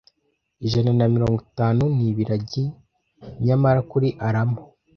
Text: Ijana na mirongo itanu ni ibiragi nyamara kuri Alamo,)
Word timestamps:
Ijana 0.65 0.91
na 0.97 1.05
mirongo 1.13 1.37
itanu 1.47 1.83
ni 1.95 2.05
ibiragi 2.11 2.63
nyamara 3.45 3.79
kuri 3.91 4.07
Alamo,) 4.27 4.61